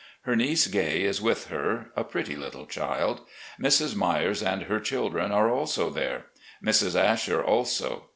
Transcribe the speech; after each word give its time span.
Her 0.23 0.35
niece. 0.35 0.65
Gay, 0.65 1.03
is 1.03 1.21
with 1.21 1.49
her, 1.49 1.91
a 1.95 2.03
pretty 2.03 2.35
little 2.35 2.65
child. 2.65 3.21
Mrs. 3.61 3.95
Myers 3.95 4.41
and 4.41 4.63
her 4.63 4.79
children 4.79 5.31
are 5.31 5.51
also 5.51 5.91
there. 5.91 6.25
Mrs. 6.65 6.95
Asher 6.99 7.43
also. 7.43 8.05